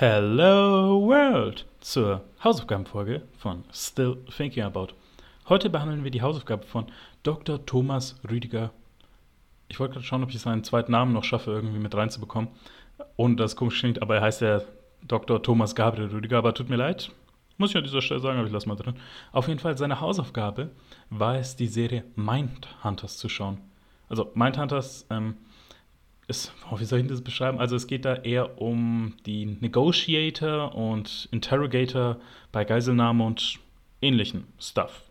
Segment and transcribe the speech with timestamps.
[0.00, 4.94] Hello World zur Hausaufgabenfolge von Still Thinking About.
[5.46, 6.86] Heute behandeln wir die Hausaufgabe von
[7.22, 7.66] Dr.
[7.66, 8.70] Thomas Rüdiger.
[9.68, 12.48] Ich wollte gerade schauen, ob ich seinen zweiten Namen noch schaffe, irgendwie mit reinzubekommen.
[13.16, 14.62] Und das komisch klingt, aber er heißt ja
[15.06, 15.42] Dr.
[15.42, 17.10] Thomas Gabriel Rüdiger, aber tut mir leid.
[17.58, 18.94] Muss ich an dieser Stelle sagen, aber ich lasse mal drin.
[19.32, 20.70] Auf jeden Fall, seine Hausaufgabe
[21.10, 23.58] war es, die Serie Mindhunters zu schauen.
[24.08, 25.36] Also Mindhunters, ähm,
[26.30, 27.58] ist, oh, wie soll ich das beschreiben?
[27.58, 32.16] Also es geht da eher um die Negotiator und Interrogator
[32.52, 33.58] bei Geiselnahme und
[34.00, 35.02] ähnlichen Stuff.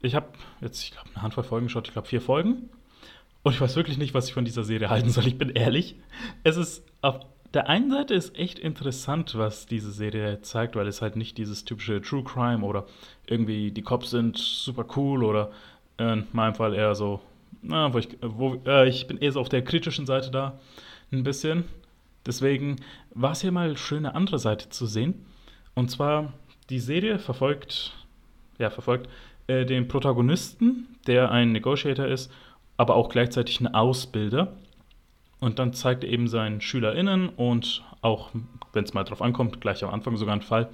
[0.00, 0.28] Ich habe
[0.60, 2.70] jetzt, ich glaube, eine Handvoll Folgen geschaut, ich glaube vier Folgen.
[3.42, 5.26] Und ich weiß wirklich nicht, was ich von dieser Serie halten soll.
[5.26, 5.96] Ich bin ehrlich.
[6.44, 7.20] Es ist auf
[7.52, 11.64] der einen Seite ist echt interessant, was diese Serie zeigt, weil es halt nicht dieses
[11.64, 12.86] typische True Crime oder
[13.26, 15.50] irgendwie die Cops sind super cool oder
[15.98, 17.20] in meinem Fall eher so
[17.62, 20.58] na, wo ich, wo, äh, ich bin eher so auf der kritischen Seite da,
[21.12, 21.64] ein bisschen.
[22.26, 22.76] Deswegen
[23.14, 25.26] war es hier mal schön, eine andere Seite zu sehen.
[25.74, 26.32] Und zwar,
[26.68, 27.94] die Serie verfolgt,
[28.58, 29.08] ja, verfolgt
[29.46, 32.30] äh, den Protagonisten, der ein Negotiator ist,
[32.76, 34.52] aber auch gleichzeitig ein Ausbilder.
[35.40, 38.30] Und dann zeigt er eben seinen SchülerInnen und auch,
[38.72, 40.68] wenn es mal drauf ankommt, gleich am Anfang sogar ein Fall,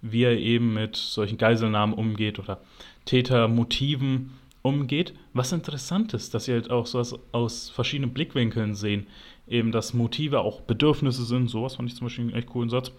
[0.00, 2.60] wie er eben mit solchen Geiselnahmen umgeht oder
[3.04, 4.32] Tätermotiven
[4.64, 5.12] umgeht.
[5.34, 9.06] Was interessant ist, dass sie halt auch sowas aus verschiedenen Blickwinkeln sehen.
[9.46, 11.48] Eben, dass Motive auch Bedürfnisse sind.
[11.48, 12.90] Sowas fand ich zum Beispiel einen echt coolen Satz.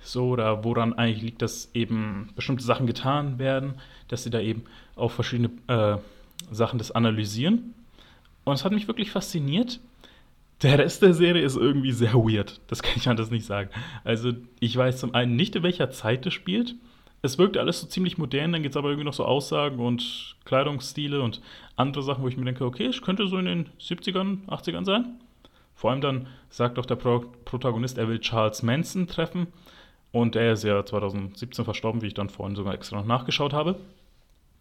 [0.00, 3.74] So, oder woran eigentlich liegt, dass eben bestimmte Sachen getan werden,
[4.08, 4.64] dass sie da eben
[4.96, 5.98] auch verschiedene äh,
[6.50, 7.74] Sachen das analysieren.
[8.44, 9.80] Und es hat mich wirklich fasziniert.
[10.62, 12.60] Der Rest der Serie ist irgendwie sehr weird.
[12.68, 13.68] Das kann ich anders nicht sagen.
[14.04, 16.74] Also, ich weiß zum einen nicht, in welcher Zeit es spielt
[17.24, 20.36] es wirkt alles so ziemlich modern, dann gibt es aber irgendwie noch so Aussagen und
[20.44, 21.40] Kleidungsstile und
[21.74, 25.18] andere Sachen, wo ich mir denke, okay, es könnte so in den 70ern, 80ern sein.
[25.74, 29.46] Vor allem dann sagt auch der Pro Protagonist, er will Charles Manson treffen.
[30.12, 33.80] Und er ist ja 2017 verstorben, wie ich dann vorhin sogar extra noch nachgeschaut habe.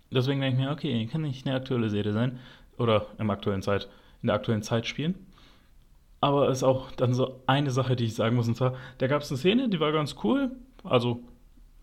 [0.10, 2.40] Deswegen denke ich mir, okay, kann nicht eine aktuelle Serie sein.
[2.78, 3.90] Oder im aktuellen Zeit,
[4.22, 5.16] in der aktuellen Zeit spielen.
[6.22, 8.48] Aber es ist auch dann so eine Sache, die ich sagen muss.
[8.48, 10.52] Und zwar, da gab es eine Szene, die war ganz cool.
[10.86, 11.20] Also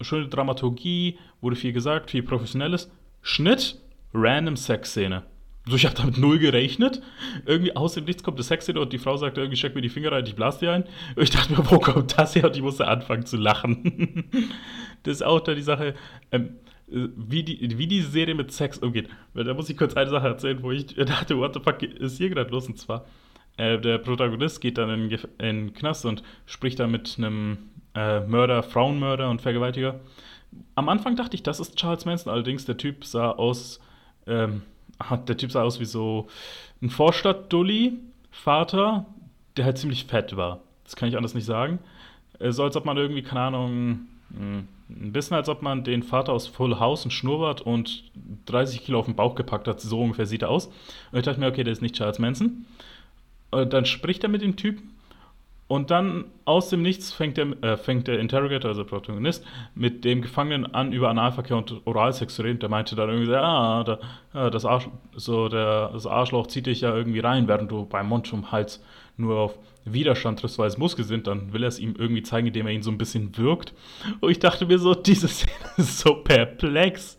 [0.01, 2.91] schöne Dramaturgie, wurde viel gesagt, viel Professionelles.
[3.23, 3.79] Schnitt,
[4.15, 5.25] random Sexszene.
[5.67, 7.03] So, ich habe damit null gerechnet.
[7.45, 9.91] Irgendwie aus dem Nichts kommt eine Sexszene und die Frau sagt irgendwie, steck mir die
[9.91, 10.85] Finger rein, ich blase dir ein.
[11.15, 12.47] Und ich dachte mir, wo kommt das her?
[12.47, 14.25] Und ich musste anfangen zu lachen.
[15.03, 15.95] das ist auch da die Sache,
[16.33, 16.57] ähm,
[16.87, 19.09] wie, die, wie diese Serie mit Sex umgeht.
[19.35, 22.31] Da muss ich kurz eine Sache erzählen, wo ich dachte, what the fuck ist hier
[22.31, 22.67] gerade los?
[22.67, 23.07] Und zwar,
[23.57, 27.59] äh, der Protagonist geht dann in, in den Knast und spricht dann mit einem
[27.95, 30.01] äh, Mörder, Frauenmörder und Vergewaltiger.
[30.75, 33.81] Am Anfang dachte ich, das ist Charles Manson, allerdings der Typ sah aus,
[34.27, 34.63] ähm,
[35.29, 36.27] der Typ sah aus wie so
[36.83, 39.07] ein Vorstadt-Dulli-Vater,
[39.57, 40.61] der halt ziemlich fett war.
[40.85, 41.79] Das kann ich anders nicht sagen.
[42.39, 44.01] Äh, so als ob man irgendwie, keine Ahnung,
[44.37, 48.05] hm, ein bisschen als ob man den Vater aus Full House, ein Schnurrbart und
[48.47, 49.81] 30 Kilo auf den Bauch gepackt hat.
[49.81, 50.67] So ungefähr sieht er aus.
[50.67, 52.65] Und ich dachte mir, okay, der ist nicht Charles Manson.
[53.51, 54.90] Und dann spricht er mit dem Typen
[55.71, 60.05] und dann aus dem Nichts fängt der, äh, fängt der Interrogator, also der Protagonist, mit
[60.05, 62.59] dem Gefangenen an, über Analverkehr und Oralsex zu reden.
[62.59, 64.01] Der meinte dann irgendwie, ah, da,
[64.35, 68.09] ja, das, Arsch, so der, das Arschloch zieht dich ja irgendwie rein, während du beim
[68.09, 68.83] Mund zum Hals
[69.17, 71.29] nur auf Widerstand triffst, weil es Muskel sind.
[71.29, 73.73] Dann will er es ihm irgendwie zeigen, indem er ihn so ein bisschen wirkt.
[74.19, 77.17] Und ich dachte mir so, diese Szene ist so perplex,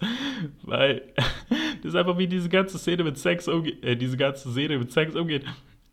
[0.63, 4.77] weil das ist einfach wie diese ganze Szene mit Sex umgeht, äh, diese ganze Szene
[4.77, 5.45] mit Sex umgeht.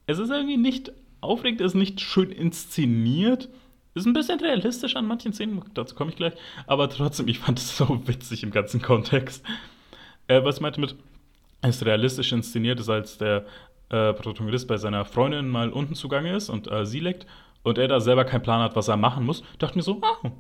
[0.07, 3.49] Es ist irgendwie nicht aufregend, ist nicht schön inszeniert.
[3.95, 6.35] Ist ein bisschen realistisch an manchen Szenen, dazu komme ich gleich.
[6.67, 9.45] Aber trotzdem, ich fand es so witzig im ganzen Kontext.
[10.29, 10.95] Äh, was meinte mit,
[11.67, 13.47] ist realistisch inszeniert, ist als der
[13.89, 17.27] äh, Protagonist bei seiner Freundin mal unten zugange ist und äh, sie leckt
[17.63, 20.31] und er da selber keinen Plan hat, was er machen muss, dachte mir so, ah,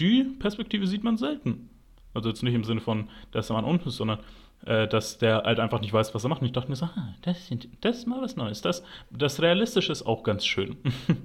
[0.00, 1.68] die Perspektive sieht man selten.
[2.14, 4.18] Also jetzt nicht im Sinne von, dass er mal unten ist, sondern
[4.66, 6.40] äh, dass der halt einfach nicht weiß, was er macht.
[6.40, 7.50] Und ich dachte mir so, ah, das,
[7.80, 8.62] das ist mal was Neues.
[8.62, 10.76] Das, das Realistische ist auch ganz schön.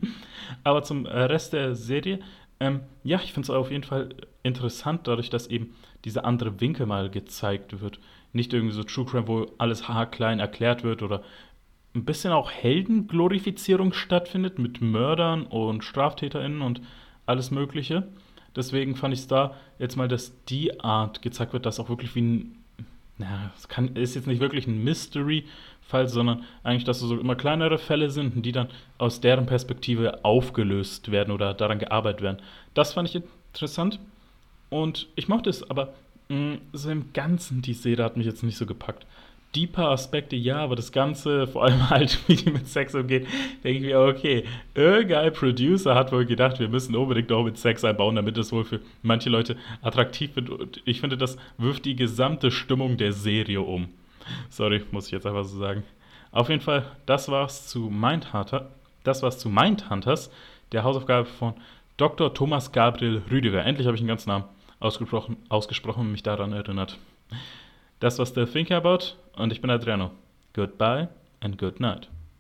[0.64, 2.20] Aber zum Rest der Serie,
[2.60, 4.10] ähm, ja, ich finde es auf jeden Fall
[4.44, 5.76] interessant, dadurch, dass eben
[6.06, 8.00] dieser andere Winkel mal gezeigt wird.
[8.34, 11.24] Nicht irgendwie so True Crime, wo alles haarklein erklärt wird oder
[11.96, 16.82] ein bisschen auch Heldenglorifizierung stattfindet mit Mördern und StraftäterInnen und
[17.26, 18.08] alles Mögliche.
[18.56, 22.16] Deswegen fand ich es da jetzt mal, dass die Art gezeigt wird, dass auch wirklich
[22.16, 22.64] wie ein
[23.18, 27.36] na, es kann, ist jetzt nicht wirklich ein Mystery-Fall, sondern eigentlich, dass es so immer
[27.36, 28.68] kleinere Fälle sind, die dann
[28.98, 32.42] aus deren Perspektive aufgelöst werden oder daran gearbeitet werden.
[32.74, 33.22] Das fand ich
[33.54, 34.00] interessant
[34.70, 35.94] und ich mochte es, aber
[36.30, 39.06] mh, mm, so im Ganzen, die Serie hat mich jetzt nicht so gepackt.
[39.56, 43.28] Deeper Aspekte, ja, aber das Ganze, vor allem halt, wie die mit Sex umgeht,
[43.64, 44.44] denke ich mir, okay,
[44.76, 48.66] irgendein Producer hat wohl gedacht, wir müssen unbedingt auch mit Sex einbauen, damit es wohl
[48.66, 50.50] für manche Leute attraktiv wird.
[50.50, 53.90] Und ich finde, das wirft die gesamte Stimmung der Serie um.
[54.50, 55.84] Sorry, muss ich jetzt einfach so sagen.
[56.32, 58.70] Auf jeden Fall, das war's zu Mindhunter.
[59.04, 60.30] Das war's zu Mindhunters,
[60.74, 61.54] der Hausaufgabe von
[61.96, 62.34] Dr.
[62.34, 63.66] Thomas Gabriel Rüdiger.
[63.66, 64.46] Endlich habe ich einen ganzen Namen
[64.80, 66.98] ausgesprochen, ausgesprochen und mich daran erinnert.
[68.00, 70.12] Das war Still Thinking About und ich bin Adriano.
[70.54, 71.10] Goodbye
[71.40, 72.10] and good night.